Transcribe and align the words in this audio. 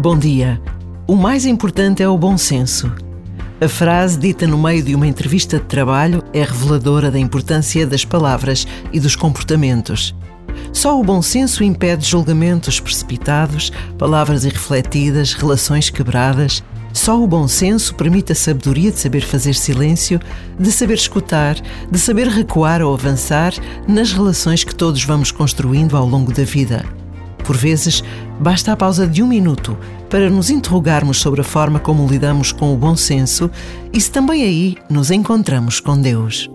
Bom 0.00 0.18
dia. 0.18 0.58
O 1.06 1.14
mais 1.14 1.44
importante 1.44 2.02
é 2.02 2.08
o 2.08 2.16
bom 2.16 2.38
senso. 2.38 2.90
A 3.60 3.68
frase 3.68 4.18
dita 4.18 4.46
no 4.46 4.56
meio 4.56 4.82
de 4.82 4.94
uma 4.94 5.06
entrevista 5.06 5.58
de 5.58 5.64
trabalho 5.66 6.24
é 6.32 6.42
reveladora 6.42 7.10
da 7.10 7.18
importância 7.18 7.86
das 7.86 8.02
palavras 8.02 8.66
e 8.92 8.98
dos 8.98 9.14
comportamentos. 9.14 10.16
Só 10.72 10.98
o 10.98 11.04
bom 11.04 11.20
senso 11.20 11.62
impede 11.62 12.08
julgamentos 12.08 12.80
precipitados, 12.80 13.70
palavras 13.98 14.44
irrefletidas, 14.44 15.34
relações 15.34 15.90
quebradas. 15.90 16.64
Só 16.92 17.22
o 17.22 17.26
bom 17.26 17.46
senso 17.46 17.94
permite 17.94 18.32
a 18.32 18.34
sabedoria 18.34 18.90
de 18.90 18.98
saber 18.98 19.22
fazer 19.22 19.54
silêncio, 19.54 20.20
de 20.58 20.72
saber 20.72 20.94
escutar, 20.94 21.56
de 21.90 21.98
saber 21.98 22.26
recuar 22.28 22.82
ou 22.82 22.92
avançar 22.92 23.52
nas 23.86 24.12
relações 24.12 24.64
que 24.64 24.74
todos 24.74 25.02
vamos 25.04 25.30
construindo 25.30 25.96
ao 25.96 26.06
longo 26.06 26.32
da 26.32 26.44
vida. 26.44 26.84
Por 27.44 27.56
vezes, 27.56 28.04
basta 28.38 28.72
a 28.72 28.76
pausa 28.76 29.06
de 29.06 29.22
um 29.22 29.26
minuto 29.26 29.76
para 30.08 30.28
nos 30.28 30.50
interrogarmos 30.50 31.18
sobre 31.18 31.40
a 31.40 31.44
forma 31.44 31.78
como 31.78 32.06
lidamos 32.06 32.52
com 32.52 32.74
o 32.74 32.76
bom 32.76 32.96
senso 32.96 33.50
e 33.92 34.00
se 34.00 34.10
também 34.10 34.42
aí 34.42 34.76
nos 34.88 35.10
encontramos 35.10 35.80
com 35.80 36.00
Deus. 36.00 36.50